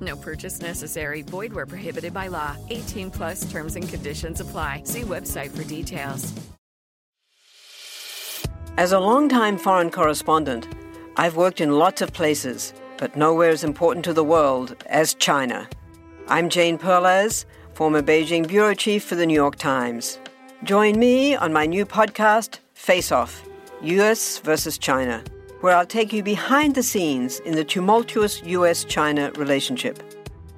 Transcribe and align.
No 0.00 0.16
purchase 0.16 0.60
necessary. 0.60 1.22
Void 1.22 1.52
where 1.52 1.66
prohibited 1.66 2.14
by 2.14 2.28
law. 2.28 2.56
18 2.70 3.10
plus 3.10 3.50
terms 3.50 3.76
and 3.76 3.88
conditions 3.88 4.40
apply. 4.40 4.82
See 4.84 5.02
website 5.02 5.50
for 5.50 5.64
details. 5.64 6.32
As 8.76 8.92
a 8.92 9.00
longtime 9.00 9.58
foreign 9.58 9.90
correspondent, 9.90 10.68
I've 11.16 11.36
worked 11.36 11.60
in 11.60 11.76
lots 11.76 12.00
of 12.00 12.12
places, 12.12 12.72
but 12.96 13.16
nowhere 13.16 13.50
as 13.50 13.64
important 13.64 14.04
to 14.06 14.12
the 14.12 14.24
world 14.24 14.76
as 14.86 15.14
China. 15.14 15.68
I'm 16.28 16.48
Jane 16.48 16.78
Perlez, 16.78 17.44
former 17.74 18.00
Beijing 18.00 18.46
bureau 18.46 18.72
chief 18.74 19.04
for 19.04 19.16
the 19.16 19.26
New 19.26 19.34
York 19.34 19.56
Times. 19.56 20.18
Join 20.62 20.98
me 20.98 21.34
on 21.34 21.52
my 21.52 21.66
new 21.66 21.84
podcast, 21.84 22.60
Face 22.74 23.10
Off 23.12 23.42
US 23.82 24.38
versus 24.38 24.76
China 24.78 25.22
where 25.60 25.76
I'll 25.76 25.86
take 25.86 26.12
you 26.12 26.22
behind 26.22 26.74
the 26.74 26.82
scenes 26.82 27.40
in 27.40 27.54
the 27.54 27.64
tumultuous 27.64 28.42
US 28.44 28.84
China 28.84 29.30
relationship. 29.36 30.02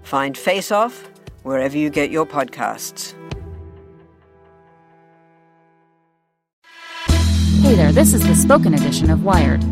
Find 0.02 0.36
Face 0.36 0.70
Off 0.70 1.08
wherever 1.42 1.76
you 1.76 1.90
get 1.90 2.10
your 2.10 2.26
podcasts. 2.26 3.14
Hey 7.62 7.74
there, 7.74 7.92
this 7.92 8.12
is 8.12 8.26
the 8.26 8.34
spoken 8.34 8.74
edition 8.74 9.10
of 9.10 9.24
Wired. 9.24 9.64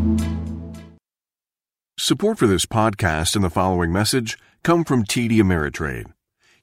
Support 1.97 2.39
for 2.39 2.47
this 2.47 2.65
podcast 2.65 3.35
and 3.35 3.43
the 3.43 3.49
following 3.49 3.91
message 3.91 4.37
come 4.63 4.83
from 4.83 5.05
TD 5.05 5.37
Ameritrade. 5.37 6.11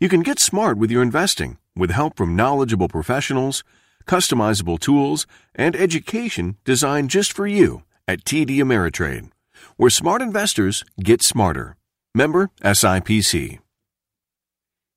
You 0.01 0.09
can 0.09 0.23
get 0.23 0.39
smart 0.39 0.79
with 0.79 0.91
your 0.91 1.03
investing 1.03 1.59
with 1.77 1.91
help 1.91 2.17
from 2.17 2.35
knowledgeable 2.35 2.89
professionals, 2.89 3.63
customizable 4.05 4.81
tools, 4.81 5.27
and 5.55 5.77
education 5.77 6.57
designed 6.65 7.11
just 7.11 7.33
for 7.33 7.47
you 7.47 7.85
at 8.09 8.25
TD 8.25 8.57
Ameritrade, 8.57 9.31
where 9.77 9.91
smart 9.91 10.23
investors 10.23 10.83
get 11.01 11.23
smarter. 11.23 11.77
Member 12.15 12.51
SIPC. 12.63 13.59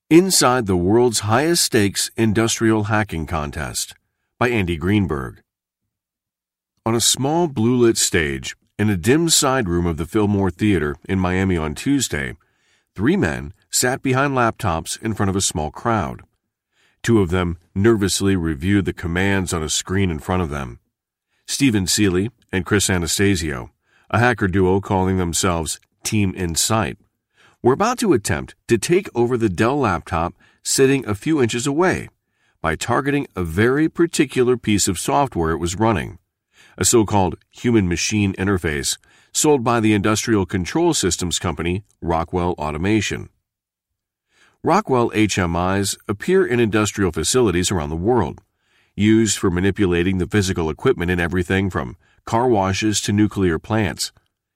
Inside 0.09 0.65
the 0.65 0.77
World's 0.77 1.19
Highest 1.19 1.63
Stakes 1.63 2.09
Industrial 2.15 2.85
Hacking 2.85 3.27
Contest 3.27 3.93
by 4.39 4.49
Andy 4.49 4.77
Greenberg. 4.77 5.41
On 6.85 6.95
a 6.95 7.01
small 7.01 7.47
blue 7.47 7.75
lit 7.75 7.97
stage 7.97 8.55
in 8.79 8.89
a 8.89 8.97
dim 8.97 9.29
side 9.29 9.69
room 9.69 9.85
of 9.85 9.97
the 9.97 10.05
Fillmore 10.05 10.49
Theater 10.49 10.95
in 11.07 11.19
Miami 11.19 11.57
on 11.57 11.75
Tuesday, 11.75 12.35
three 12.95 13.17
men 13.17 13.53
sat 13.69 14.01
behind 14.01 14.33
laptops 14.33 14.99
in 15.01 15.13
front 15.13 15.29
of 15.29 15.35
a 15.35 15.41
small 15.41 15.69
crowd. 15.69 16.21
Two 17.03 17.19
of 17.19 17.29
them 17.29 17.57
nervously 17.75 18.35
reviewed 18.35 18.85
the 18.85 18.93
commands 18.93 19.53
on 19.53 19.61
a 19.61 19.69
screen 19.69 20.09
in 20.09 20.19
front 20.19 20.41
of 20.41 20.49
them. 20.49 20.79
Steven 21.45 21.85
Seeley 21.85 22.31
and 22.52 22.66
Chris 22.66 22.89
Anastasio, 22.89 23.71
a 24.09 24.19
hacker 24.19 24.47
duo 24.47 24.80
calling 24.80 25.17
themselves 25.17 25.80
Team 26.03 26.33
Incite, 26.35 26.97
were 27.61 27.73
about 27.73 27.99
to 27.99 28.13
attempt 28.13 28.55
to 28.67 28.77
take 28.77 29.09
over 29.16 29.38
the 29.38 29.49
Dell 29.49 29.80
laptop 29.80 30.33
sitting 30.63 31.05
a 31.07 31.16
few 31.16 31.41
inches 31.41 31.66
away 31.66 32.09
by 32.61 32.75
targeting 32.75 33.27
a 33.35 33.44
very 33.44 33.89
particular 33.89 34.57
piece 34.57 34.88
of 34.88 34.99
software 34.99 35.52
it 35.52 35.57
was 35.57 35.75
running, 35.75 36.19
a 36.77 36.85
so 36.85 37.05
called 37.05 37.35
human 37.49 37.88
machine 37.88 38.34
interface 38.34 38.97
sold 39.33 39.63
by 39.63 39.79
the 39.79 39.94
industrial 39.94 40.45
control 40.45 40.94
systems 40.94 41.39
company 41.39 41.83
Rockwell 42.01 42.51
Automation. 42.57 43.29
Rockwell 44.63 45.09
HMIs 45.12 45.97
appear 46.07 46.45
in 46.45 46.59
industrial 46.59 47.12
facilities 47.12 47.72
around 47.72 47.89
the 47.89 47.95
world 47.95 48.41
used 48.95 49.38
for 49.38 49.50
manipulating 49.50 50.18
the 50.18 50.28
physical 50.28 50.69
equipment 50.69 51.09
in 51.09 51.19
everything 51.19 51.69
from 51.69 51.95
car 52.25 52.47
washes 52.47 53.01
to 53.01 53.11
nuclear 53.11 53.59
plants. 53.59 54.11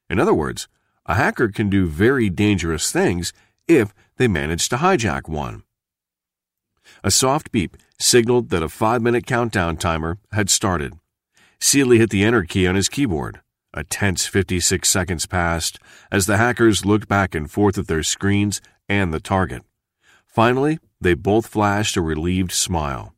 In 0.09 0.19
other 0.19 0.33
words, 0.33 0.67
a 1.05 1.15
hacker 1.15 1.49
can 1.49 1.69
do 1.69 1.87
very 1.87 2.29
dangerous 2.29 2.91
things 2.91 3.33
if 3.67 3.93
they 4.17 4.27
manage 4.27 4.69
to 4.69 4.77
hijack 4.77 5.27
one. 5.27 5.63
A 7.03 7.11
soft 7.11 7.51
beep 7.51 7.77
signaled 7.99 8.49
that 8.49 8.63
a 8.63 8.69
five 8.69 9.01
minute 9.01 9.25
countdown 9.25 9.77
timer 9.77 10.17
had 10.31 10.49
started. 10.49 10.93
Seeley 11.59 11.97
hit 11.97 12.09
the 12.09 12.23
enter 12.23 12.43
key 12.43 12.67
on 12.67 12.75
his 12.75 12.89
keyboard. 12.89 13.41
A 13.73 13.83
tense 13.83 14.25
56 14.25 14.87
seconds 14.87 15.25
passed 15.25 15.79
as 16.11 16.25
the 16.25 16.37
hackers 16.37 16.85
looked 16.85 17.07
back 17.07 17.35
and 17.35 17.51
forth 17.51 17.77
at 17.77 17.87
their 17.87 18.03
screens 18.03 18.61
and 18.87 19.13
the 19.13 19.19
target. 19.19 19.63
Finally, 20.25 20.79
they 21.01 21.13
both 21.13 21.47
flashed 21.47 21.97
a 21.97 22.01
relieved 22.01 22.51
smile. 22.51 23.13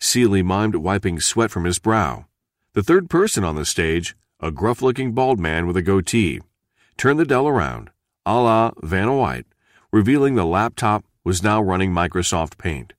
Seeley 0.00 0.42
mimed 0.42 0.76
wiping 0.76 1.20
sweat 1.20 1.50
from 1.50 1.64
his 1.64 1.78
brow. 1.78 2.26
The 2.72 2.84
third 2.84 3.10
person 3.10 3.42
on 3.42 3.56
the 3.56 3.66
stage, 3.66 4.14
a 4.38 4.52
gruff 4.52 4.80
looking 4.80 5.10
bald 5.10 5.40
man 5.40 5.66
with 5.66 5.76
a 5.76 5.82
goatee, 5.82 6.40
turned 6.96 7.18
the 7.18 7.24
Dell 7.24 7.48
around, 7.48 7.90
a 8.24 8.36
la 8.36 8.70
Vanna 8.80 9.16
White, 9.16 9.46
revealing 9.90 10.36
the 10.36 10.44
laptop 10.44 11.04
was 11.24 11.42
now 11.42 11.60
running 11.60 11.90
Microsoft 11.90 12.58
Paint. 12.58 12.92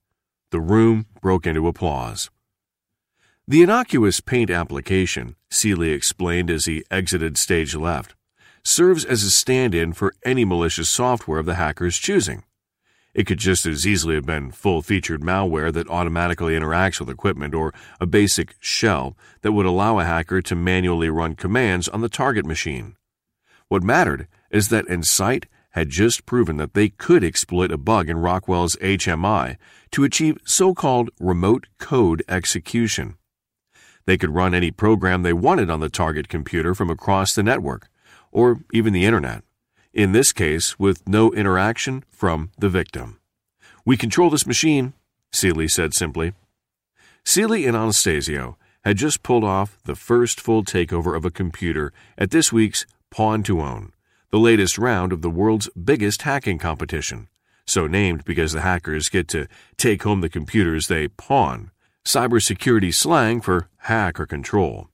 The 0.49 0.59
room 0.59 1.05
broke 1.21 1.47
into 1.47 1.69
applause. 1.69 2.29
The 3.47 3.61
innocuous 3.61 4.19
Paint 4.19 4.49
application, 4.49 5.37
Seeley 5.49 5.91
explained 5.91 6.51
as 6.51 6.65
he 6.65 6.83
exited 6.91 7.37
stage 7.37 7.73
left, 7.73 8.13
serves 8.65 9.05
as 9.05 9.23
a 9.23 9.31
stand 9.31 9.73
in 9.73 9.93
for 9.93 10.13
any 10.25 10.43
malicious 10.43 10.89
software 10.89 11.39
of 11.39 11.45
the 11.45 11.55
hacker's 11.55 11.97
choosing. 11.97 12.43
It 13.13 13.27
could 13.27 13.39
just 13.39 13.65
as 13.65 13.85
easily 13.85 14.15
have 14.15 14.25
been 14.25 14.51
full 14.51 14.81
featured 14.81 15.21
malware 15.21 15.73
that 15.73 15.89
automatically 15.89 16.53
interacts 16.53 16.99
with 16.99 17.09
equipment 17.09 17.53
or 17.53 17.73
a 17.99 18.05
basic 18.05 18.55
shell 18.59 19.17
that 19.41 19.51
would 19.51 19.65
allow 19.65 19.99
a 19.99 20.05
hacker 20.05 20.41
to 20.41 20.55
manually 20.55 21.09
run 21.09 21.35
commands 21.35 21.89
on 21.89 22.01
the 22.01 22.09
target 22.09 22.45
machine. 22.45 22.95
What 23.67 23.83
mattered 23.83 24.27
is 24.49 24.69
that 24.69 24.87
Incite 24.87 25.47
had 25.71 25.89
just 25.89 26.25
proven 26.25 26.57
that 26.57 26.73
they 26.73 26.89
could 26.89 27.23
exploit 27.23 27.71
a 27.71 27.77
bug 27.77 28.09
in 28.09 28.17
Rockwell's 28.17 28.75
HMI 28.77 29.57
to 29.91 30.03
achieve 30.03 30.37
so 30.45 30.73
called 30.73 31.09
remote 31.19 31.67
code 31.79 32.23
execution. 32.27 33.15
They 34.05 34.17
could 34.17 34.33
run 34.33 34.53
any 34.53 34.71
program 34.71 35.23
they 35.23 35.33
wanted 35.33 35.69
on 35.69 35.79
the 35.79 35.89
target 35.89 36.27
computer 36.27 36.73
from 36.73 36.89
across 36.89 37.35
the 37.35 37.43
network, 37.43 37.89
or 38.31 38.61
even 38.73 38.93
the 38.93 39.05
internet 39.05 39.43
in 39.93 40.11
this 40.11 40.31
case 40.31 40.79
with 40.79 41.07
no 41.07 41.31
interaction 41.33 42.03
from 42.09 42.51
the 42.57 42.69
victim. 42.69 43.19
We 43.85 43.97
control 43.97 44.29
this 44.29 44.45
machine, 44.45 44.93
Seeley 45.31 45.67
said 45.67 45.93
simply. 45.93 46.33
Seeley 47.23 47.65
and 47.65 47.75
Anastasio 47.75 48.57
had 48.83 48.97
just 48.97 49.23
pulled 49.23 49.43
off 49.43 49.77
the 49.85 49.95
first 49.95 50.41
full 50.41 50.63
takeover 50.63 51.15
of 51.15 51.25
a 51.25 51.31
computer 51.31 51.93
at 52.17 52.31
this 52.31 52.51
week's 52.51 52.85
Pwn2Own, 53.13 53.91
the 54.31 54.39
latest 54.39 54.77
round 54.77 55.11
of 55.13 55.21
the 55.21 55.29
world's 55.29 55.69
biggest 55.69 56.23
hacking 56.23 56.57
competition, 56.57 57.27
so 57.65 57.85
named 57.85 58.23
because 58.25 58.53
the 58.53 58.61
hackers 58.61 59.09
get 59.09 59.27
to 59.29 59.47
take 59.77 60.03
home 60.03 60.21
the 60.21 60.29
computers 60.29 60.87
they 60.87 61.07
pwn, 61.07 61.69
cybersecurity 62.05 62.93
slang 62.93 63.41
for 63.41 63.67
hack 63.77 64.19
or 64.19 64.25
control. 64.25 64.89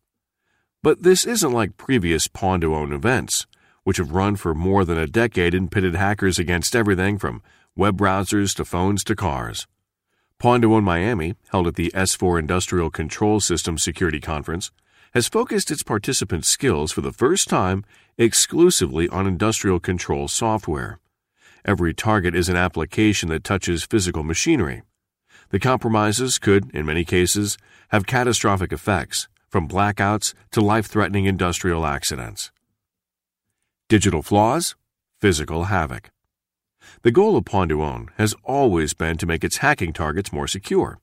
But 0.83 1.03
this 1.03 1.25
isn't 1.25 1.51
like 1.51 1.77
previous 1.77 2.27
Pwn2Own 2.27 2.93
events 2.93 3.47
which 3.87 3.95
have 3.95 4.11
run 4.11 4.35
for 4.35 4.53
more 4.53 4.83
than 4.83 4.97
a 4.97 5.07
decade 5.07 5.53
and 5.53 5.71
pitted 5.71 5.95
hackers 5.95 6.37
against 6.37 6.75
everything 6.75 7.17
from 7.17 7.41
web 7.73 7.97
browsers 7.97 8.53
to 8.53 8.65
phones 8.65 9.01
to 9.01 9.15
cars. 9.15 9.65
To 10.41 10.75
Own 10.75 10.83
Miami, 10.83 11.35
held 11.51 11.67
at 11.67 11.75
the 11.75 11.89
S4 11.95 12.37
Industrial 12.37 12.89
Control 12.89 13.39
System 13.39 13.77
Security 13.77 14.19
Conference, 14.19 14.71
has 15.13 15.29
focused 15.29 15.71
its 15.71 15.83
participants' 15.83 16.49
skills 16.49 16.91
for 16.91 16.99
the 16.99 17.13
first 17.13 17.47
time 17.47 17.85
exclusively 18.17 19.07
on 19.07 19.25
industrial 19.25 19.79
control 19.79 20.27
software. 20.27 20.99
Every 21.63 21.93
target 21.93 22.35
is 22.35 22.49
an 22.49 22.57
application 22.57 23.29
that 23.29 23.45
touches 23.45 23.85
physical 23.85 24.23
machinery. 24.23 24.81
The 25.51 25.59
compromises 25.59 26.39
could, 26.39 26.75
in 26.75 26.85
many 26.85 27.05
cases, 27.05 27.57
have 27.91 28.05
catastrophic 28.05 28.73
effects, 28.73 29.29
from 29.47 29.69
blackouts 29.69 30.33
to 30.51 30.59
life 30.59 30.87
threatening 30.87 31.23
industrial 31.23 31.85
accidents. 31.85 32.51
Digital 33.89 34.21
flaws, 34.21 34.75
physical 35.21 35.65
havoc. 35.65 36.11
The 37.03 37.11
goal 37.11 37.37
of 37.37 37.45
Own 37.53 38.09
has 38.17 38.35
always 38.43 38.93
been 38.93 39.15
to 39.15 39.25
make 39.25 39.45
its 39.45 39.57
hacking 39.57 39.93
targets 39.93 40.33
more 40.33 40.45
secure. 40.45 40.99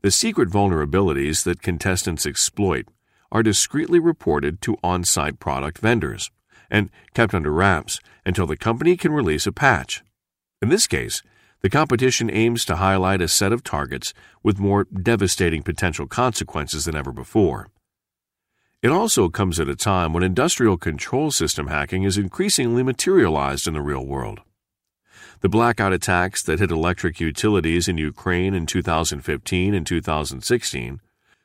The 0.00 0.10
secret 0.10 0.48
vulnerabilities 0.48 1.44
that 1.44 1.60
contestants 1.60 2.24
exploit 2.24 2.88
are 3.30 3.42
discreetly 3.42 3.98
reported 3.98 4.62
to 4.62 4.78
on 4.82 5.04
site 5.04 5.38
product 5.40 5.76
vendors 5.76 6.30
and 6.70 6.88
kept 7.12 7.34
under 7.34 7.52
wraps 7.52 8.00
until 8.24 8.46
the 8.46 8.56
company 8.56 8.96
can 8.96 9.12
release 9.12 9.46
a 9.46 9.52
patch. 9.52 10.02
In 10.62 10.70
this 10.70 10.86
case, 10.86 11.22
The 11.62 11.70
competition 11.70 12.30
aims 12.30 12.64
to 12.66 12.76
highlight 12.76 13.20
a 13.20 13.28
set 13.28 13.52
of 13.52 13.64
targets 13.64 14.14
with 14.42 14.60
more 14.60 14.84
devastating 14.84 15.62
potential 15.62 16.06
consequences 16.06 16.84
than 16.84 16.94
ever 16.94 17.10
before. 17.10 17.70
It 18.86 18.92
also 18.92 19.28
comes 19.28 19.58
at 19.58 19.68
a 19.68 19.74
time 19.74 20.12
when 20.12 20.22
industrial 20.22 20.76
control 20.76 21.32
system 21.32 21.66
hacking 21.66 22.04
is 22.04 22.16
increasingly 22.16 22.84
materialized 22.84 23.66
in 23.66 23.74
the 23.74 23.80
real 23.80 24.06
world. 24.06 24.42
The 25.40 25.48
blackout 25.48 25.92
attacks 25.92 26.40
that 26.44 26.60
hit 26.60 26.70
electric 26.70 27.18
utilities 27.18 27.88
in 27.88 27.98
Ukraine 27.98 28.54
in 28.54 28.64
2015 28.64 29.74
and 29.74 29.84
2016, 29.84 31.00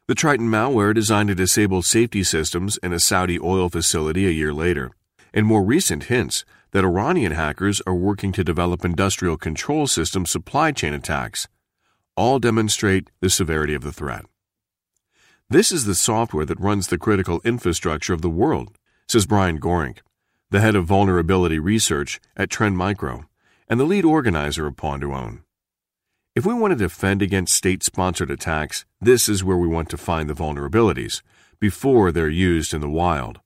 the 0.05 0.13
Triton 0.13 0.51
malware 0.51 0.93
designed 0.93 1.29
to 1.29 1.33
disable 1.33 1.81
safety 1.81 2.23
systems 2.23 2.77
in 2.83 2.93
a 2.93 2.99
Saudi 2.99 3.39
oil 3.39 3.69
facility 3.69 4.27
a 4.27 4.29
year 4.29 4.53
later, 4.53 4.91
and 5.33 5.47
more 5.47 5.63
recent 5.63 6.03
hints 6.03 6.45
that 6.73 6.85
Iranian 6.85 7.31
hackers 7.31 7.81
are 7.87 7.95
working 7.95 8.31
to 8.33 8.43
develop 8.43 8.85
industrial 8.85 9.35
control 9.35 9.87
system 9.87 10.27
supply 10.27 10.71
chain 10.71 10.93
attacks, 10.93 11.47
all 12.15 12.37
demonstrate 12.37 13.09
the 13.19 13.31
severity 13.31 13.73
of 13.73 13.81
the 13.81 13.91
threat. 13.91 14.25
This 15.51 15.73
is 15.73 15.83
the 15.83 15.95
software 15.95 16.45
that 16.45 16.61
runs 16.61 16.87
the 16.87 16.97
critical 16.97 17.41
infrastructure 17.43 18.13
of 18.13 18.21
the 18.21 18.29
world, 18.29 18.71
says 19.09 19.25
Brian 19.25 19.59
Gorenc, 19.59 19.97
the 20.49 20.61
head 20.61 20.77
of 20.77 20.85
vulnerability 20.85 21.59
research 21.59 22.21
at 22.37 22.49
Trend 22.49 22.77
Micro 22.77 23.25
and 23.67 23.77
the 23.77 23.83
lead 23.83 24.05
organizer 24.05 24.65
of 24.65 24.77
Pwn2Own. 24.77 25.41
If 26.37 26.45
we 26.45 26.53
want 26.53 26.71
to 26.71 26.77
defend 26.77 27.21
against 27.21 27.53
state 27.53 27.83
sponsored 27.83 28.31
attacks, 28.31 28.85
this 29.01 29.27
is 29.27 29.43
where 29.43 29.57
we 29.57 29.67
want 29.67 29.89
to 29.89 29.97
find 29.97 30.29
the 30.29 30.33
vulnerabilities 30.33 31.21
before 31.59 32.13
they're 32.13 32.29
used 32.29 32.73
in 32.73 32.79
the 32.79 32.89
wild. 32.89 33.41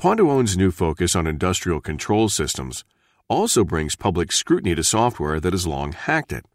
Pwn2Own's 0.00 0.56
new 0.56 0.70
focus 0.70 1.14
on 1.14 1.26
industrial 1.26 1.82
control 1.82 2.30
systems 2.30 2.82
also 3.28 3.62
brings 3.62 3.94
public 3.94 4.32
scrutiny 4.32 4.74
to 4.74 4.82
software 4.82 5.38
that 5.38 5.52
has 5.52 5.66
long 5.66 5.92
hacked 5.92 6.32
it. 6.32 6.46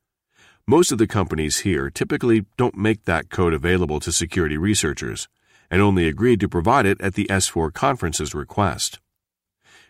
Most 0.69 0.91
of 0.91 0.99
the 0.99 1.07
companies 1.07 1.61
here 1.61 1.89
typically 1.89 2.45
don't 2.55 2.77
make 2.77 3.05
that 3.05 3.31
code 3.31 3.55
available 3.55 3.99
to 4.01 4.11
security 4.11 4.55
researchers 4.55 5.27
and 5.71 5.81
only 5.81 6.07
agreed 6.07 6.39
to 6.41 6.47
provide 6.47 6.85
it 6.85 7.01
at 7.01 7.15
the 7.15 7.25
S4 7.25 7.73
conference's 7.73 8.35
request. 8.35 8.99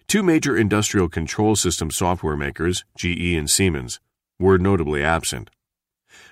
Two 0.08 0.24
major 0.24 0.56
industrial 0.56 1.10
control 1.10 1.58
system 1.58 1.92
software 1.92 2.38
makers, 2.38 2.86
GE 2.96 3.36
and 3.36 3.50
Siemens, 3.50 4.00
were 4.40 4.58
notably 4.58 5.04
absent. 5.04 5.50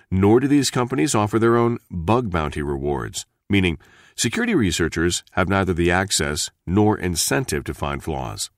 Nor 0.09 0.39
do 0.39 0.47
these 0.47 0.71
companies 0.71 1.13
offer 1.13 1.39
their 1.39 1.57
own 1.57 1.79
bug 1.91 2.31
bounty 2.31 2.61
rewards, 2.61 3.25
meaning 3.49 3.77
security 4.15 4.55
researchers 4.55 5.25
have 5.31 5.49
neither 5.49 5.73
the 5.73 5.91
access 5.91 6.51
nor 6.65 6.97
incentive 6.97 7.65
to 7.65 7.73
find 7.73 8.01
flaws. 8.01 8.49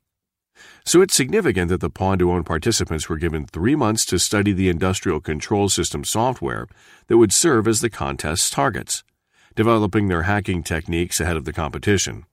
So 0.85 1.01
it's 1.01 1.15
significant 1.15 1.69
that 1.69 1.81
the 1.81 1.89
Pwn2Own 1.89 2.45
participants 2.45 3.09
were 3.09 3.17
given 3.17 3.45
three 3.45 3.75
months 3.75 4.05
to 4.05 4.19
study 4.19 4.53
the 4.53 4.69
industrial 4.69 5.19
control 5.19 5.69
system 5.69 6.03
software 6.03 6.67
that 7.07 7.17
would 7.17 7.33
serve 7.33 7.67
as 7.67 7.81
the 7.81 7.89
contest's 7.89 8.49
targets, 8.49 9.03
developing 9.55 10.07
their 10.07 10.23
hacking 10.23 10.63
techniques 10.63 11.19
ahead 11.19 11.37
of 11.37 11.45
the 11.45 11.53
competition. 11.53 12.25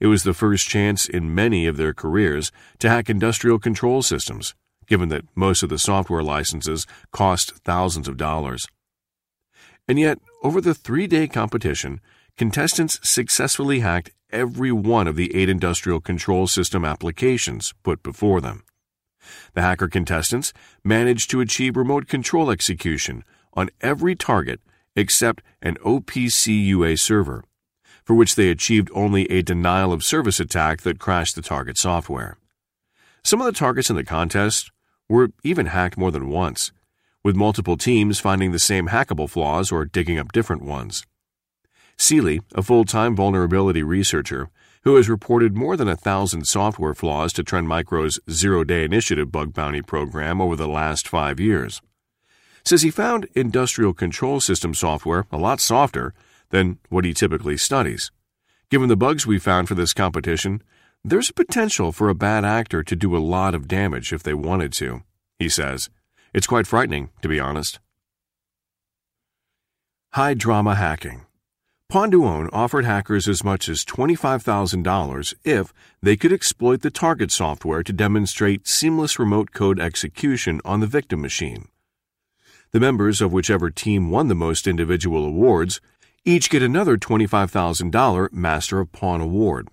It 0.00 0.08
was 0.08 0.24
the 0.24 0.34
first 0.34 0.68
chance 0.68 1.08
in 1.08 1.34
many 1.34 1.66
of 1.66 1.76
their 1.76 1.94
careers 1.94 2.50
to 2.80 2.88
hack 2.88 3.08
industrial 3.08 3.58
control 3.58 4.02
systems, 4.02 4.54
given 4.86 5.08
that 5.10 5.24
most 5.36 5.62
of 5.62 5.68
the 5.68 5.78
software 5.78 6.24
licenses 6.24 6.86
cost 7.12 7.52
thousands 7.64 8.08
of 8.08 8.16
dollars. 8.16 8.66
And 9.86 9.98
yet, 9.98 10.18
over 10.42 10.60
the 10.60 10.74
three 10.74 11.06
day 11.06 11.28
competition, 11.28 12.00
contestants 12.36 12.98
successfully 13.02 13.80
hacked 13.80 14.10
every 14.30 14.72
one 14.72 15.06
of 15.06 15.16
the 15.16 15.34
eight 15.34 15.48
industrial 15.48 16.00
control 16.00 16.46
system 16.46 16.84
applications 16.84 17.74
put 17.82 18.02
before 18.02 18.40
them. 18.40 18.64
The 19.54 19.62
hacker 19.62 19.88
contestants 19.88 20.52
managed 20.82 21.30
to 21.30 21.40
achieve 21.40 21.76
remote 21.76 22.08
control 22.08 22.50
execution 22.50 23.24
on 23.54 23.70
every 23.80 24.14
target 24.16 24.60
except 24.96 25.42
an 25.60 25.76
OPC 25.84 26.64
UA 26.66 26.96
server, 26.96 27.44
for 28.04 28.14
which 28.14 28.34
they 28.34 28.50
achieved 28.50 28.90
only 28.94 29.30
a 29.30 29.42
denial 29.42 29.92
of 29.92 30.04
service 30.04 30.40
attack 30.40 30.82
that 30.82 30.98
crashed 30.98 31.34
the 31.34 31.42
target 31.42 31.78
software. 31.78 32.36
Some 33.22 33.40
of 33.40 33.46
the 33.46 33.58
targets 33.58 33.88
in 33.88 33.96
the 33.96 34.04
contest 34.04 34.70
were 35.08 35.30
even 35.44 35.66
hacked 35.66 35.96
more 35.96 36.10
than 36.10 36.28
once, 36.28 36.72
with 37.22 37.36
multiple 37.36 37.76
teams 37.76 38.18
finding 38.18 38.50
the 38.50 38.58
same 38.58 38.88
hackable 38.88 39.30
flaws 39.30 39.70
or 39.70 39.84
digging 39.84 40.18
up 40.18 40.32
different 40.32 40.62
ones. 40.62 41.06
Seeley, 42.02 42.40
a 42.56 42.64
full 42.64 42.84
time 42.84 43.14
vulnerability 43.14 43.84
researcher 43.84 44.50
who 44.82 44.96
has 44.96 45.08
reported 45.08 45.56
more 45.56 45.76
than 45.76 45.88
a 45.88 45.94
thousand 45.94 46.48
software 46.48 46.94
flaws 46.94 47.32
to 47.32 47.44
Trend 47.44 47.68
Micro's 47.68 48.18
Zero 48.28 48.64
Day 48.64 48.82
Initiative 48.82 49.30
bug 49.30 49.54
bounty 49.54 49.82
program 49.82 50.40
over 50.40 50.56
the 50.56 50.66
last 50.66 51.06
five 51.06 51.38
years, 51.38 51.80
says 52.64 52.82
he 52.82 52.90
found 52.90 53.28
industrial 53.36 53.94
control 53.94 54.40
system 54.40 54.74
software 54.74 55.26
a 55.30 55.38
lot 55.38 55.60
softer 55.60 56.12
than 56.50 56.80
what 56.88 57.04
he 57.04 57.14
typically 57.14 57.56
studies. 57.56 58.10
Given 58.68 58.88
the 58.88 58.96
bugs 58.96 59.24
we 59.24 59.38
found 59.38 59.68
for 59.68 59.76
this 59.76 59.94
competition, 59.94 60.60
there's 61.04 61.30
a 61.30 61.34
potential 61.34 61.92
for 61.92 62.08
a 62.08 62.16
bad 62.16 62.44
actor 62.44 62.82
to 62.82 62.96
do 62.96 63.16
a 63.16 63.18
lot 63.18 63.54
of 63.54 63.68
damage 63.68 64.12
if 64.12 64.24
they 64.24 64.34
wanted 64.34 64.72
to, 64.72 65.04
he 65.38 65.48
says. 65.48 65.88
It's 66.34 66.48
quite 66.48 66.66
frightening, 66.66 67.10
to 67.20 67.28
be 67.28 67.38
honest. 67.38 67.78
High 70.14 70.34
drama 70.34 70.74
hacking. 70.74 71.26
Own 71.94 72.48
offered 72.52 72.86
hackers 72.86 73.28
as 73.28 73.44
much 73.44 73.68
as 73.68 73.84
$25,000 73.84 75.34
if 75.44 75.74
they 76.00 76.16
could 76.16 76.32
exploit 76.32 76.80
the 76.80 76.90
target 76.90 77.30
software 77.30 77.82
to 77.82 77.92
demonstrate 77.92 78.66
seamless 78.66 79.18
remote 79.18 79.52
code 79.52 79.78
execution 79.78 80.62
on 80.64 80.80
the 80.80 80.86
victim 80.86 81.20
machine. 81.20 81.68
The 82.70 82.80
members 82.80 83.20
of 83.20 83.32
whichever 83.32 83.68
team 83.68 84.10
won 84.10 84.28
the 84.28 84.34
most 84.34 84.66
individual 84.66 85.26
awards 85.26 85.82
each 86.24 86.48
get 86.48 86.62
another 86.62 86.96
$25,000 86.96 88.32
Master 88.32 88.80
of 88.80 88.90
Pwn 88.92 89.20
award. 89.20 89.68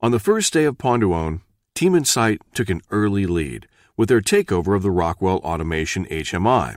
On 0.00 0.10
the 0.10 0.18
first 0.18 0.52
day 0.52 0.64
of 0.64 0.84
Own, 0.84 1.42
Team 1.74 1.94
Incite 1.94 2.42
took 2.54 2.70
an 2.70 2.82
early 2.90 3.26
lead 3.26 3.68
with 3.96 4.08
their 4.08 4.20
takeover 4.20 4.74
of 4.74 4.82
the 4.82 4.90
Rockwell 4.90 5.38
Automation 5.38 6.06
HMI 6.06 6.76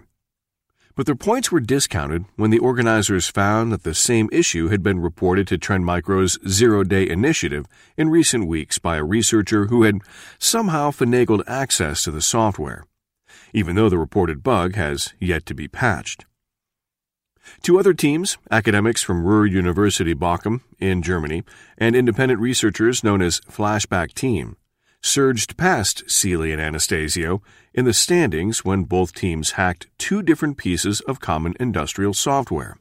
but 1.00 1.06
their 1.06 1.16
points 1.16 1.50
were 1.50 1.62
discounted 1.62 2.26
when 2.36 2.52
the 2.52 2.60
organizers 2.60 3.30
found 3.30 3.72
that 3.72 3.84
the 3.84 3.96
same 3.96 4.28
issue 4.34 4.68
had 4.68 4.84
been 4.84 5.00
reported 5.00 5.48
to 5.48 5.58
Trend 5.58 5.86
Micro's 5.86 6.38
Zero 6.46 6.84
Day 6.84 7.08
Initiative 7.08 7.66
in 7.96 8.10
recent 8.10 8.48
weeks 8.48 8.80
by 8.80 8.98
a 8.98 9.04
researcher 9.06 9.68
who 9.68 9.84
had 9.84 10.02
somehow 10.40 10.92
finagled 10.92 11.42
access 11.48 12.04
to 12.04 12.12
the 12.12 12.22
software, 12.22 12.84
even 13.54 13.78
though 13.78 13.88
the 13.88 13.98
reported 13.98 14.44
bug 14.44 14.76
has 14.76 15.14
yet 15.22 15.46
to 15.46 15.54
be 15.54 15.70
patched. 15.70 16.26
Two 17.64 17.80
other 17.80 17.94
teams, 17.94 18.38
academics 18.52 19.02
from 19.02 19.24
Ruhr 19.24 19.46
University 19.46 20.14
Bochum 20.14 20.64
in 20.80 21.02
Germany 21.02 21.46
and 21.78 21.96
independent 21.96 22.42
researchers 22.42 23.06
known 23.06 23.22
as 23.22 23.40
Flashback 23.50 24.14
Team, 24.14 24.58
surged 25.02 25.58
past 25.58 26.10
Seeley 26.10 26.52
and 26.52 26.62
Anastasio 26.62 27.42
in 27.74 27.86
the 27.86 27.94
standings 27.94 28.66
when 28.66 28.84
both 28.84 29.14
teams 29.14 29.52
hacked 29.52 29.88
two 29.98 30.22
different 30.22 30.58
pieces 30.58 31.02
of 31.02 31.20
common 31.20 31.56
industrial 31.60 32.14
software, 32.14 32.78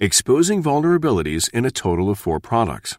exposing 0.00 0.62
vulnerabilities 0.62 1.48
in 1.50 1.64
a 1.64 1.70
total 1.70 2.10
of 2.10 2.18
four 2.18 2.40
products 2.40 2.98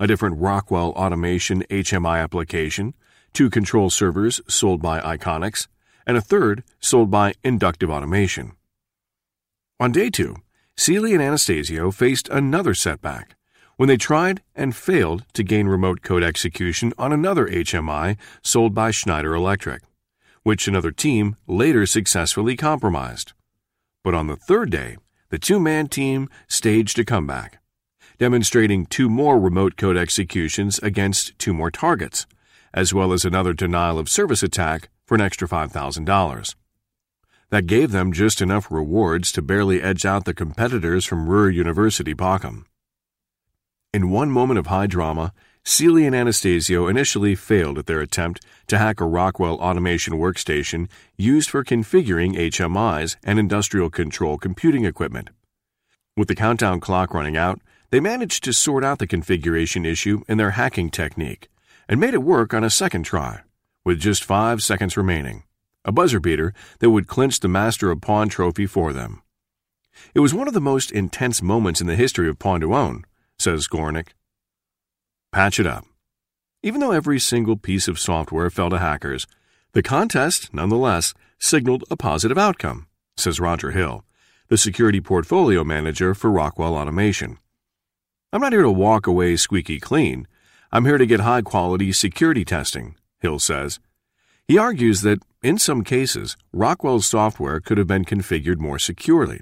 a 0.00 0.06
different 0.06 0.38
Rockwell 0.38 0.90
Automation 0.90 1.64
HMI 1.70 2.22
application, 2.22 2.94
two 3.32 3.50
control 3.50 3.90
servers 3.90 4.40
sold 4.46 4.80
by 4.80 5.00
Iconics, 5.00 5.66
and 6.06 6.16
a 6.16 6.20
third 6.20 6.62
sold 6.80 7.10
by 7.10 7.34
Inductive 7.42 7.90
Automation. 7.90 8.52
On 9.80 9.92
day 9.92 10.10
two, 10.10 10.36
Seeley 10.76 11.14
and 11.14 11.22
Anastasio 11.22 11.90
faced 11.90 12.28
another 12.28 12.74
setback 12.74 13.34
when 13.78 13.88
they 13.88 13.96
tried 13.96 14.42
and 14.54 14.76
failed 14.76 15.24
to 15.32 15.42
gain 15.42 15.66
remote 15.66 16.02
code 16.02 16.22
execution 16.22 16.92
on 16.98 17.12
another 17.12 17.48
HMI 17.48 18.18
sold 18.42 18.74
by 18.74 18.90
Schneider 18.90 19.34
Electric 19.34 19.82
which 20.48 20.66
another 20.66 20.90
team 20.90 21.36
later 21.46 21.84
successfully 21.84 22.56
compromised. 22.56 23.34
But 24.02 24.14
on 24.14 24.28
the 24.28 24.36
third 24.36 24.70
day, 24.70 24.96
the 25.28 25.38
two 25.38 25.60
man 25.60 25.88
team 25.88 26.30
staged 26.46 26.98
a 26.98 27.04
comeback, 27.04 27.60
demonstrating 28.18 28.86
two 28.86 29.10
more 29.10 29.38
remote 29.38 29.76
code 29.76 29.98
executions 29.98 30.78
against 30.78 31.38
two 31.38 31.52
more 31.52 31.70
targets, 31.70 32.26
as 32.72 32.94
well 32.94 33.12
as 33.12 33.26
another 33.26 33.52
denial 33.52 33.98
of 33.98 34.08
service 34.08 34.42
attack 34.42 34.88
for 35.04 35.16
an 35.16 35.20
extra 35.20 35.46
$5,000. 35.46 36.54
That 37.50 37.66
gave 37.66 37.92
them 37.92 38.10
just 38.10 38.40
enough 38.40 38.70
rewards 38.70 39.30
to 39.32 39.42
barely 39.42 39.82
edge 39.82 40.06
out 40.06 40.24
the 40.24 40.32
competitors 40.32 41.04
from 41.04 41.28
Ruhr 41.28 41.50
University 41.50 42.14
Bochum. 42.14 42.64
In 43.94 44.10
one 44.10 44.30
moment 44.30 44.58
of 44.58 44.66
high 44.66 44.86
drama, 44.86 45.32
Seeley 45.64 46.04
and 46.04 46.14
Anastasio 46.14 46.88
initially 46.88 47.34
failed 47.34 47.78
at 47.78 47.86
their 47.86 48.02
attempt 48.02 48.44
to 48.66 48.76
hack 48.76 49.00
a 49.00 49.06
Rockwell 49.06 49.54
automation 49.54 50.14
workstation 50.14 50.90
used 51.16 51.48
for 51.48 51.64
configuring 51.64 52.36
HMIs 52.36 53.16
and 53.24 53.38
industrial 53.38 53.88
control 53.88 54.36
computing 54.36 54.84
equipment. 54.84 55.30
With 56.18 56.28
the 56.28 56.34
countdown 56.34 56.80
clock 56.80 57.14
running 57.14 57.38
out, 57.38 57.62
they 57.88 57.98
managed 57.98 58.44
to 58.44 58.52
sort 58.52 58.84
out 58.84 58.98
the 58.98 59.06
configuration 59.06 59.86
issue 59.86 60.22
in 60.28 60.36
their 60.36 60.50
hacking 60.50 60.90
technique 60.90 61.48
and 61.88 61.98
made 61.98 62.12
it 62.12 62.22
work 62.22 62.52
on 62.52 62.64
a 62.64 62.68
second 62.68 63.04
try, 63.04 63.40
with 63.86 63.98
just 63.98 64.22
five 64.22 64.62
seconds 64.62 64.98
remaining. 64.98 65.44
a 65.86 65.92
buzzer 65.92 66.20
beater 66.20 66.52
that 66.80 66.90
would 66.90 67.06
clinch 67.06 67.40
the 67.40 67.48
Master 67.48 67.90
of 67.90 68.00
Pwn 68.00 68.28
trophy 68.28 68.66
for 68.66 68.92
them. 68.92 69.22
It 70.14 70.20
was 70.20 70.34
one 70.34 70.46
of 70.46 70.52
the 70.52 70.60
most 70.60 70.92
intense 70.92 71.40
moments 71.40 71.80
in 71.80 71.86
the 71.86 71.96
history 71.96 72.28
of 72.28 72.38
Pwn2Own, 72.38 73.04
says 73.48 73.66
Gorenc. 73.66 74.08
Patch 75.32 75.58
it 75.58 75.66
up. 75.66 75.86
Even 76.62 76.82
though 76.82 76.92
every 76.92 77.18
single 77.18 77.56
piece 77.56 77.88
of 77.88 77.98
software 77.98 78.50
fell 78.50 78.68
to 78.68 78.78
hackers, 78.78 79.26
the 79.72 79.82
contest, 79.82 80.52
nonetheless, 80.52 81.14
signaled 81.38 81.82
a 81.90 81.96
positive 81.96 82.36
outcome, 82.36 82.88
says 83.16 83.40
Roger 83.40 83.70
Hill, 83.70 84.04
the 84.48 84.58
security 84.58 85.00
portfolio 85.00 85.64
manager 85.64 86.14
for 86.14 86.30
Rockwell 86.30 86.74
Automation. 86.74 87.38
I'm 88.34 88.42
not 88.42 88.52
here 88.52 88.60
to 88.60 88.70
walk 88.70 89.06
away 89.06 89.34
squeaky 89.36 89.80
clean. 89.80 90.28
I'm 90.70 90.84
here 90.84 90.98
to 90.98 91.06
get 91.06 91.20
high 91.20 91.40
quality 91.40 91.90
security 91.92 92.44
testing, 92.44 92.96
Hill 93.20 93.38
says. 93.38 93.80
He 94.46 94.58
argues 94.58 95.00
that, 95.02 95.22
in 95.42 95.56
some 95.56 95.84
cases, 95.84 96.36
Rockwell's 96.52 97.06
software 97.06 97.60
could 97.60 97.78
have 97.78 97.86
been 97.86 98.04
configured 98.04 98.58
more 98.58 98.78
securely. 98.78 99.40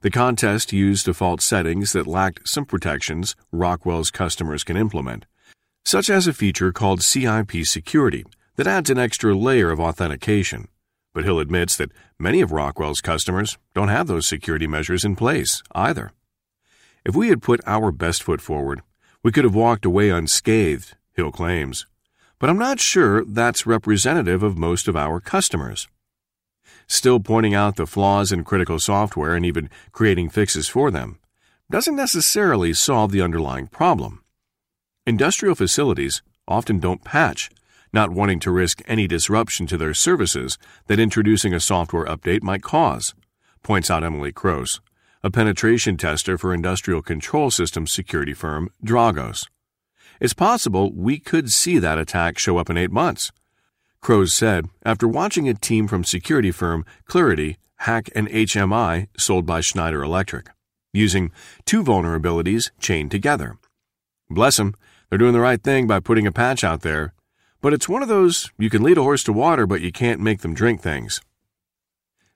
The 0.00 0.10
contest 0.10 0.72
used 0.72 1.06
default 1.06 1.40
settings 1.40 1.92
that 1.92 2.06
lacked 2.06 2.48
some 2.48 2.64
protections 2.64 3.36
Rockwell's 3.52 4.10
customers 4.10 4.64
can 4.64 4.76
implement, 4.76 5.26
such 5.84 6.10
as 6.10 6.26
a 6.26 6.32
feature 6.32 6.72
called 6.72 7.02
CIP 7.02 7.64
security 7.64 8.24
that 8.56 8.66
adds 8.66 8.90
an 8.90 8.98
extra 8.98 9.34
layer 9.34 9.70
of 9.70 9.80
authentication. 9.80 10.68
But 11.12 11.24
Hill 11.24 11.40
admits 11.40 11.76
that 11.76 11.92
many 12.18 12.40
of 12.40 12.52
Rockwell's 12.52 13.00
customers 13.00 13.58
don't 13.74 13.88
have 13.88 14.06
those 14.06 14.26
security 14.26 14.66
measures 14.66 15.04
in 15.04 15.16
place 15.16 15.62
either. 15.72 16.12
If 17.04 17.16
we 17.16 17.28
had 17.28 17.42
put 17.42 17.60
our 17.66 17.90
best 17.90 18.22
foot 18.22 18.40
forward, 18.40 18.82
we 19.22 19.32
could 19.32 19.44
have 19.44 19.54
walked 19.54 19.84
away 19.84 20.10
unscathed, 20.10 20.94
Hill 21.14 21.32
claims. 21.32 21.86
But 22.38 22.48
I'm 22.48 22.58
not 22.58 22.80
sure 22.80 23.24
that's 23.24 23.66
representative 23.66 24.42
of 24.42 24.56
most 24.56 24.88
of 24.88 24.96
our 24.96 25.20
customers. 25.20 25.88
Still 26.90 27.20
pointing 27.20 27.54
out 27.54 27.76
the 27.76 27.86
flaws 27.86 28.32
in 28.32 28.42
critical 28.42 28.80
software 28.80 29.36
and 29.36 29.46
even 29.46 29.70
creating 29.92 30.28
fixes 30.28 30.68
for 30.68 30.90
them 30.90 31.20
doesn't 31.70 31.94
necessarily 31.94 32.74
solve 32.74 33.12
the 33.12 33.22
underlying 33.22 33.68
problem. 33.68 34.24
Industrial 35.06 35.54
facilities 35.54 36.20
often 36.48 36.80
don't 36.80 37.04
patch, 37.04 37.48
not 37.92 38.10
wanting 38.10 38.40
to 38.40 38.50
risk 38.50 38.82
any 38.88 39.06
disruption 39.06 39.68
to 39.68 39.78
their 39.78 39.94
services 39.94 40.58
that 40.88 40.98
introducing 40.98 41.54
a 41.54 41.60
software 41.60 42.06
update 42.06 42.42
might 42.42 42.62
cause, 42.62 43.14
points 43.62 43.88
out 43.88 44.02
Emily 44.02 44.32
Kroos, 44.32 44.80
a 45.22 45.30
penetration 45.30 45.96
tester 45.96 46.36
for 46.36 46.52
industrial 46.52 47.02
control 47.02 47.52
systems 47.52 47.92
security 47.92 48.34
firm 48.34 48.68
Dragos. 48.84 49.46
It's 50.20 50.34
possible 50.34 50.92
we 50.92 51.20
could 51.20 51.52
see 51.52 51.78
that 51.78 51.98
attack 51.98 52.36
show 52.36 52.58
up 52.58 52.68
in 52.68 52.76
eight 52.76 52.90
months. 52.90 53.30
Kroos 54.02 54.30
said 54.30 54.66
after 54.84 55.06
watching 55.06 55.48
a 55.48 55.54
team 55.54 55.86
from 55.86 56.04
security 56.04 56.50
firm 56.50 56.84
Claroty 57.08 57.56
hack 57.80 58.08
an 58.14 58.26
HMI 58.28 59.08
sold 59.18 59.46
by 59.46 59.60
Schneider 59.60 60.02
Electric, 60.02 60.48
using 60.92 61.30
two 61.66 61.82
vulnerabilities 61.82 62.70
chained 62.80 63.10
together. 63.10 63.58
Bless 64.28 64.56
them, 64.56 64.74
they're 65.08 65.18
doing 65.18 65.32
the 65.32 65.40
right 65.40 65.62
thing 65.62 65.86
by 65.86 66.00
putting 66.00 66.26
a 66.26 66.32
patch 66.32 66.64
out 66.64 66.82
there, 66.82 67.12
but 67.60 67.72
it's 67.72 67.88
one 67.88 68.02
of 68.02 68.08
those 68.08 68.50
you 68.58 68.70
can 68.70 68.82
lead 68.82 68.96
a 68.96 69.02
horse 69.02 69.22
to 69.24 69.32
water, 69.32 69.66
but 69.66 69.80
you 69.80 69.92
can't 69.92 70.20
make 70.20 70.40
them 70.40 70.54
drink 70.54 70.80
things. 70.80 71.20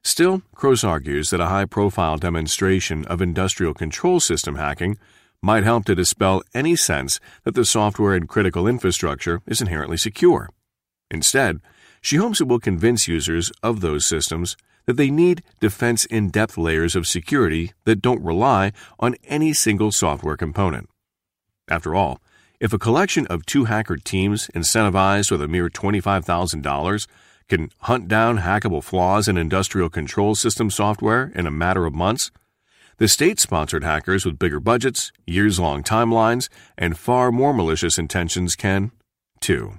Still, 0.03 0.43
Kroos 0.55 0.87
argues 0.87 1.31
that 1.31 1.41
a 1.41 1.47
high 1.47 1.65
profile 1.65 2.19
demonstration 2.19 3.07
of 3.07 3.23
industrial 3.23 3.73
control 3.73 4.21
system 4.21 4.57
hacking 4.57 4.99
might 5.41 5.65
help 5.65 5.87
to 5.87 5.95
dispel 5.95 6.43
any 6.53 6.77
sense 6.77 7.21
that 7.45 7.55
the 7.55 7.65
software 7.65 8.15
and 8.15 8.29
critical 8.29 8.67
infrastructure 8.67 9.41
is 9.47 9.63
inherently 9.63 9.97
secure. 9.97 10.51
Instead, 11.15 11.61
she 12.03 12.17
hopes 12.17 12.41
it 12.41 12.49
will 12.49 12.59
convince 12.59 13.07
users 13.07 13.53
of 13.63 13.81
those 13.81 14.05
systems 14.05 14.57
that 14.85 14.97
they 14.97 15.11
need 15.11 15.45
defense 15.61 16.05
in 16.07 16.29
depth 16.29 16.59
layers 16.59 16.97
of 16.97 17.07
security 17.07 17.73
that 17.85 18.03
don't 18.03 18.23
rely 18.23 18.73
on 18.99 19.15
any 19.25 19.53
single 19.53 19.93
software 19.93 20.37
component. 20.37 20.91
After 21.69 21.95
all, 21.95 22.21
if 22.61 22.73
a 22.73 22.81
collection 22.81 23.27
of 23.29 23.47
two 23.47 23.67
hacker 23.67 23.97
teams 23.97 24.49
incentivized 24.55 25.31
with 25.31 25.41
a 25.41 25.49
mere 25.49 25.71
$25,000 25.71 27.07
can 27.49 27.71
hunt 27.83 28.09
down 28.09 28.39
hackable 28.39 28.83
flaws 28.83 29.29
in 29.29 29.39
industrial 29.39 29.89
control 29.89 30.35
system 30.35 30.69
software 30.69 31.31
in 31.37 31.47
a 31.47 31.51
matter 31.51 31.87
of 31.87 31.95
months, 31.95 32.33
the 32.99 33.07
state 33.07 33.39
sponsored 33.39 33.85
hackers 33.85 34.25
with 34.25 34.39
bigger 34.39 34.61
budgets, 34.61 35.13
years 35.27 35.61
long 35.61 35.85
timelines, 35.85 36.49
and 36.77 36.99
far 36.99 37.31
more 37.31 37.55
malicious 37.55 37.99
intentions 37.99 38.57
can, 38.57 38.91
too. 39.41 39.79